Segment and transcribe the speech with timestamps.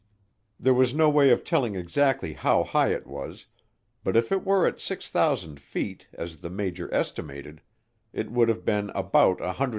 [0.59, 3.45] There was no way of telling exactly how high it was
[4.03, 7.61] but if it were at 6,000 feet, as the major estimated,
[8.11, 9.67] it would have been about 125 feet in diameter.